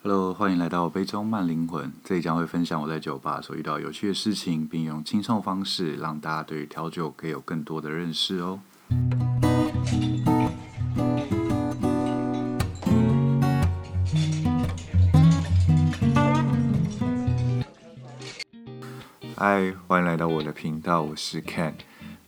[0.00, 1.92] Hello，欢迎来到杯中慢灵魂。
[2.04, 8.60] 这里将会分享我在酒吧所遇到有趣的事情，并用轻松方式让大家对于调酒可以有更多的认识哦。
[19.36, 21.74] 嗨，欢迎来到我的频道，我是 Ken。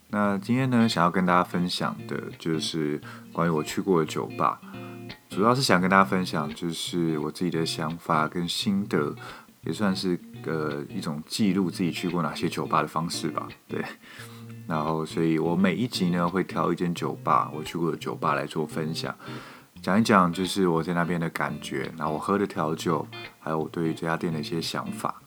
[0.09, 3.01] 那今天呢，想要跟大家分享的就是
[3.33, 4.61] 关于我去过的酒吧。
[5.31, 9.15] 主要是想跟大家分享，就是我自己的想法跟心得，
[9.63, 13.49] 也算是呃一种记录自己去过哪些酒吧的方式吧。
[13.69, 13.83] 对，
[14.67, 19.15] 然后所以我每一集呢会挑一间酒吧，我去过的酒吧来做分享，
[19.81, 23.07] 讲一讲就是我在那边的感觉，然后我喝的调酒，
[23.39, 25.23] 还有我对于这家店的一些想法。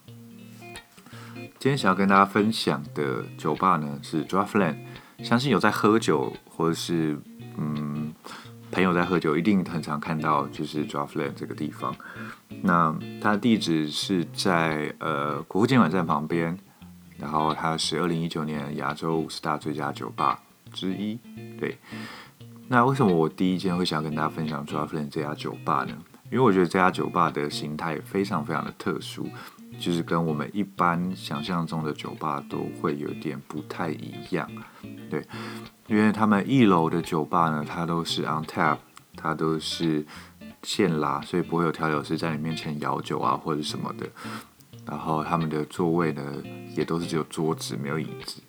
[1.57, 4.75] 今天想要跟大家分享的酒吧呢是 Draftland，
[5.23, 7.17] 相信有在喝酒或者是。
[8.73, 11.95] 朋友在喝酒，一定很常看到就是 Draftland 这个地方。
[12.63, 16.57] 那它的地址是在呃国父纪念馆站旁边，
[17.19, 20.39] 然后它是二零一九年亚洲五十大最佳酒吧
[20.71, 21.19] 之一。
[21.59, 21.77] 对，
[22.67, 25.95] 那为什么我第一间会想跟大家分享 Draftland 这家酒吧呢？
[26.31, 29.29] 因为我觉得这家酒吧的形态非常非常的特殊，
[29.79, 34.49] 就是跟我们一般想象中的酒吧都会有点不太一样。
[35.11, 35.23] 对。
[35.93, 38.77] 因为他们一楼的酒吧呢，它都是 on tap，
[39.15, 40.03] 它都是
[40.63, 44.09] 现拉，所以不会有调酒师在你面前摇酒啊或者什么的。
[44.87, 46.43] 然后他们的座位呢，
[46.75, 48.41] 也都是只有桌子没有椅子。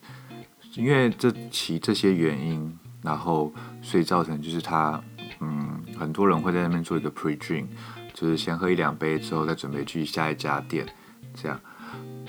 [0.74, 4.98] 因为这其这些原因，然后所以造成就是他，
[5.40, 7.66] 嗯，很多人会在那边做一个 pre drink，
[8.14, 10.86] 就是先喝一两杯之后再准备去下一家店，
[11.34, 11.60] 这样。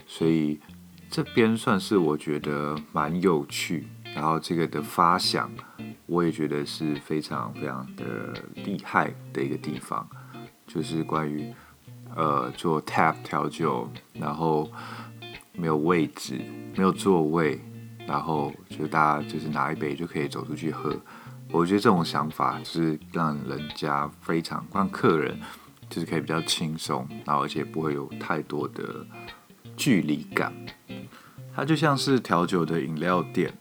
[0.05, 0.59] 所以
[1.09, 3.87] 这边算是我觉得蛮有趣。
[4.15, 5.51] 然后这个的发想，
[6.05, 10.07] 我也觉得是非常非常的厉害的一个地方，
[10.65, 11.53] 就是关于
[12.15, 14.71] 呃做 tap 调酒，然后
[15.51, 16.39] 没有位置，
[16.77, 17.59] 没有座位，
[18.07, 20.95] 然后就大家就是拿一杯就可以走出去喝。
[21.51, 25.37] 我觉得这种想法是让人家非常让客人
[25.89, 29.05] 就是可以比较轻松，然后而且不会有太多的
[29.75, 30.53] 距离感。
[31.53, 33.53] 它就像是调酒的饮料店。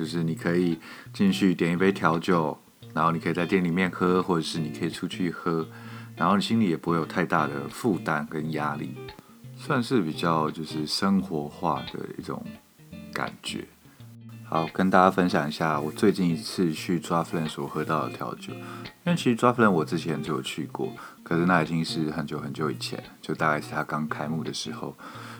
[0.00, 0.78] 就是你可以
[1.12, 2.58] 进去点一杯调酒，
[2.94, 5.68] 然后你可以在店里面喝，或者是你可以出去喝，
[6.16, 8.94] 然后你心里也不会有太大的负担跟压力，
[9.58, 12.42] 算是比较就是生活化的一种
[13.12, 13.66] 感觉。
[14.52, 24.92] 好，跟大家分享一下我最近一次去 Draftland 所喝到的调酒，因为其实 Draftland 我之前就有去过，可是那已经是很久很久以前，就大概是他刚开幕的时候。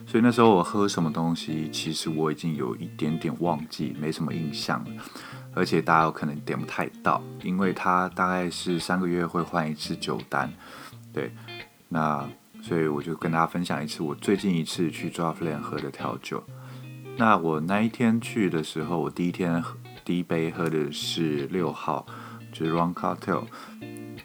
[0.07, 5.03] 所以那时候我喝什么东西，其实我已经有一点点忘记，没什么印象了。
[5.55, 10.49] 而且大家有可能点不太到，因为它大概是三个月会换一次酒单。
[11.13, 11.33] 对，
[11.89, 12.25] 那
[12.63, 16.41] 所以我就跟大家分享一次我最近一次去 Draftland 喝的调酒。
[17.17, 19.63] 那我那一天去的时候，我第一天
[20.05, 22.07] 第一杯喝的是六号，
[22.51, 23.45] 就是 Rum Cocktail。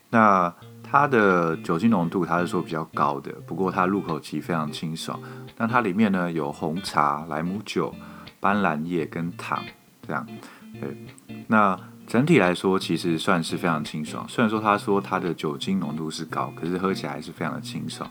[0.09, 5.19] 那它的酒精浓度，它是说比较高的，不过它入口其实非常清爽。
[5.57, 7.93] 那它里面呢有红茶、莱姆酒、
[8.39, 9.61] 斑斓叶跟糖，
[10.07, 10.25] 这样。
[10.79, 10.97] 对，
[11.47, 14.25] 那整体来说其实算是非常清爽。
[14.29, 18.09] 虽然说他说它的酒精浓度是高，可是喝起来还是非常的清爽，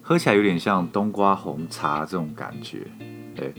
[0.00, 2.86] 喝起来有点像冬瓜红茶这种感觉。
[3.34, 3.52] 对。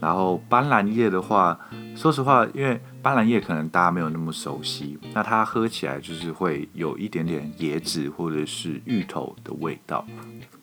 [0.00, 1.58] 然后斑斓叶的话，
[1.94, 10.06] 说实话，因为斑斓叶可能大家没有那么熟悉，那它喝起来就是会有一点点椰子或者是芋头的味道。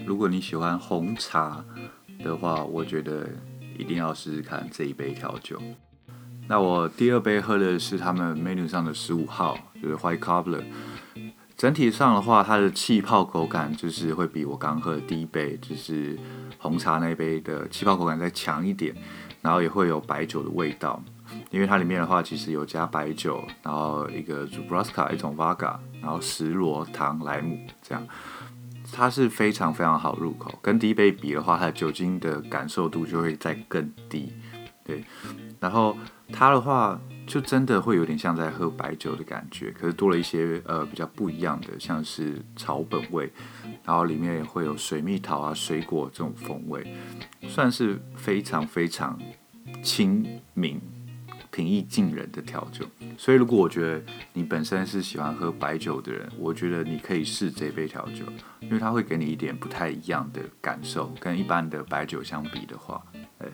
[0.06, 1.64] 如果你喜欢红茶
[2.24, 3.28] 的话，我觉得
[3.78, 5.60] 一定要试试看这一杯调酒。
[6.48, 10.64] 那我第二杯喝的是他们 menu 上的十五号，就是 White Cobbler。
[11.63, 16.19] 整体上的话，它的气泡口感就是会比我刚喝的第一杯，就是
[16.57, 18.94] 红茶那一杯的气泡口感再强一点，
[19.41, 21.02] 然后也会有白酒的味道，
[21.52, 28.06] 因为它里面的话其实有加白酒，然后一个 z u b r a s k a 一种 vaga，然后石螺糖莱姆这样，
[28.91, 34.34] 它是非常非常好入口，跟第一杯比的话，它的酒精的感受度就会再更低，
[34.84, 35.02] 对，
[35.61, 35.96] 然后
[36.29, 36.99] 它的话。
[37.25, 43.31] 就真的会有点像在喝白酒的感觉，可是多了一些呃比较不一样的，像是草本味，
[43.84, 46.85] 然后里面也会有水蜜桃啊、水果这种风味，
[47.47, 49.20] 算是非常非常
[49.81, 50.79] 亲民、
[51.49, 52.85] 平易近人的调酒。
[53.17, 54.02] 所以如果我觉得
[54.34, 58.26] 你本身是喜欢喝白酒的人，我觉得你可以试这杯调酒，
[58.59, 63.02] 因为它会给你一点不太一样的感受，跟一般的白酒相比的话，
[63.40, 63.47] 哎。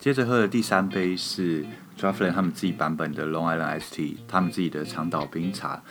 [0.00, 1.62] 接着喝的第三杯是
[1.98, 5.82] Draftland 他们自己版本的 Long Island Iced Tea，他们自己的长岛冰茶，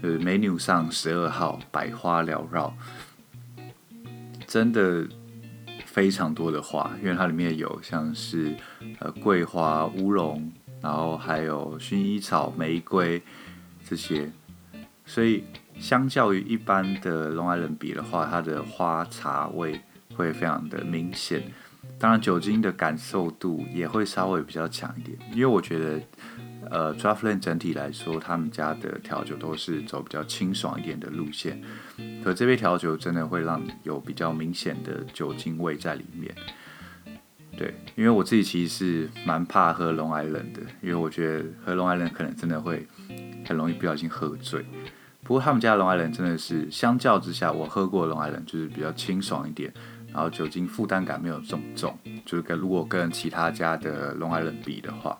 [0.00, 2.74] 呃，menu 上十二号百花缭绕。
[4.46, 5.06] 真的
[5.84, 8.56] 非常多的花，因为它里面有像是
[8.98, 13.22] 呃桂花、乌龙，然后还有薰衣草、玫瑰
[13.86, 14.32] 这些，
[15.04, 15.44] 所以
[15.78, 19.78] 相较于一般的 Long Island 比的话，它的花茶味
[20.16, 21.42] 会非常的明显。
[22.00, 26.00] 当然，酒精的感受度也会稍微比较强一点，因为我觉得，
[26.70, 31.60] 呃，Draftland 整体来说，他们家的调酒都是走比较清爽一点的路线，
[32.24, 36.34] 可这杯调酒真的会让你有比较明显的酒精味在里面。
[37.58, 42.86] 对，因为我自己其实是蛮怕喝 Long Island 的，因为我觉得喝 Long Island 可能真的会
[43.44, 44.64] 很容易不小心喝醉。
[45.22, 49.70] 不过他们家的 Long Island 真的是相较之下，我喝过的 Long Island 就是比较清爽一点。
[50.12, 55.18] 然后酒精负担感没有这么重，就是跟如果跟其他家的 Long Island 比的话，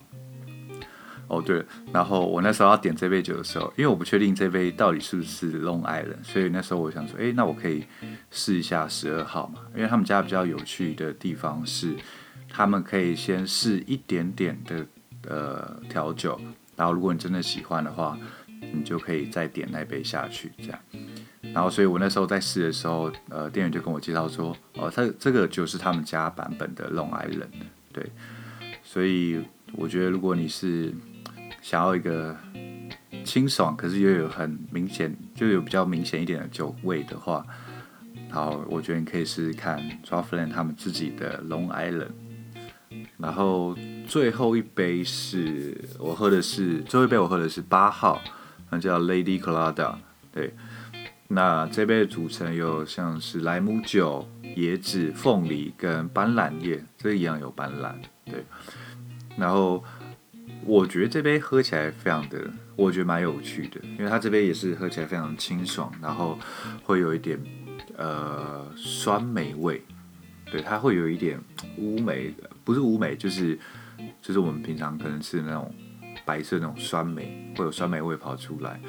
[1.28, 7.84] 哦对，然后我那时候要点这杯酒的时候，因为我不确定这杯到底是不是 Long Island，所以那时候我想说，哎，那我可以
[8.32, 11.94] 试一下十二号嘛，因为他们家比较有趣的地方是，
[12.48, 14.86] 他们可以先试一点点的
[15.28, 16.40] 呃调酒，
[16.74, 18.18] 然后如果你真的喜欢的话，
[18.72, 20.78] 你就可以再点那杯下去，这样。
[21.52, 27.48] 然后，所以我那时候在试的时候，呃，店员就跟我介绍说，哦，他这个就是他们家版本的 Long Island，
[27.92, 28.10] 对。
[28.82, 29.40] 所以
[29.72, 30.92] 我觉得，如果你是
[31.60, 32.36] 想要一个
[33.24, 37.44] 清爽，可是又有很明显，就有比较明显一点的酒味的话，
[38.30, 42.10] 好，我觉得你可以试试看 d r a f l a n 他们自己的 Long Island。
[43.18, 43.76] 然后
[44.06, 48.20] 最后一杯是我喝的是最后一杯，我喝的是八号，
[48.70, 49.94] 那叫 Lady Colada，
[50.32, 50.54] 对。
[51.32, 57.94] 那这杯的组成有像是莱姆酒、椰子、凤梨跟斑斓叶，这一样有斑斓，
[58.24, 58.44] 对。
[59.36, 59.82] 然后
[60.64, 66.36] 我觉得这杯喝起来非常的，我觉得蛮有趣的，因为它这杯也是喝起来非常清爽，然后
[66.82, 67.38] 会有一点
[67.96, 69.80] 呃酸梅味，
[70.50, 71.40] 对，它会有一点
[71.78, 72.34] 乌梅，
[72.64, 73.56] 不是乌梅，就是
[74.20, 75.72] 就是我们平常可能是那种
[76.24, 78.80] 白色那种酸梅，会有酸梅味跑出来。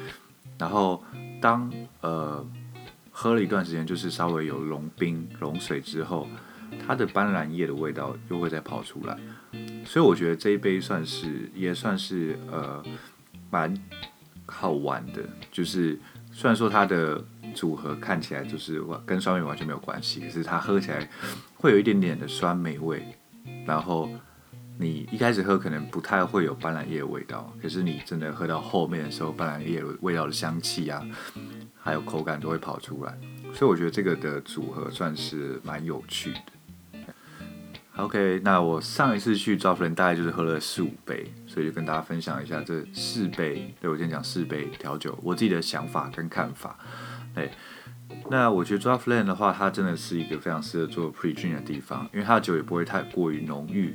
[0.58, 1.02] 然后
[1.42, 2.46] 当呃
[3.10, 6.28] 喝了一段时间，就是稍微有融冰融水之后，
[6.86, 9.18] 它的斑斓叶的味道又会再跑出来，
[9.84, 12.82] 所以我觉得这一杯算是也算是呃
[13.50, 13.76] 蛮
[14.46, 15.22] 好玩的。
[15.50, 15.98] 就是
[16.30, 17.22] 虽然说它的
[17.54, 21.10] 组合看起来就是跟酸梅完全没有关系，可是它喝起来
[21.56, 23.04] 会有一点点的酸梅味，
[23.66, 24.08] 然后。
[24.82, 31.02] 你一开始喝可能不太会有斑斓叶的味道，可是你真的喝到后面的时候，斑斓叶味道的香气啊，
[31.80, 33.16] 还有口感都会跑出来，
[33.54, 36.40] 所以我觉得这个的组合算是蛮有趣的。
[37.96, 46.78] OK，那我上一次去 Draftland 大概就是喝了四五杯，所以就跟大家分享一下这四杯，对，我先讲四杯调酒，我自己的想法跟看法。
[47.34, 47.50] 对，
[48.30, 53.94] 那我觉得 Draftland 的话，它真的是一个非常适合做 Pre Gin 的地方，因为它的酒也不会太过于浓郁。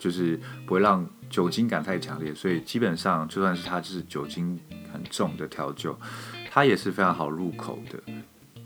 [0.00, 4.58] 就是不会让酒精感太强烈，所以基本上就算是它就是酒精
[4.90, 5.96] 很重的调酒，
[6.50, 8.00] 它也是非常好入口的。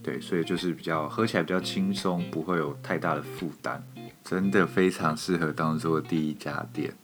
[0.03, 3.83] 对，所以就是比较喝起来比较轻松，不会有太大的负担，
[4.23, 6.95] 真的非常适合当做第一家店。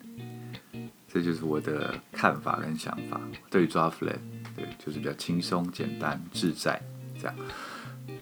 [1.12, 4.20] 这就是我的看法跟想法，对于 Draftland，
[4.54, 6.80] 对，就是比较轻松、简单、自在
[7.18, 7.34] 这样。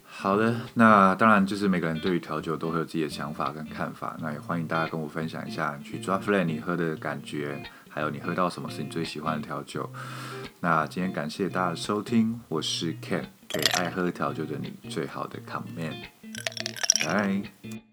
[0.04, 9.88] 好的，那当然就是每个人对于调酒都会有自己的想法跟看法，那也欢迎大家跟我分享一下去 d r o p f l a n 你喝的感觉，还有你喝到什么是你最喜欢的调酒。
[10.60, 15.94] 那今天感谢大家的收听，我是 Ken，给爱喝调酒的你最好的 comment，
[17.04, 17.87] 拜。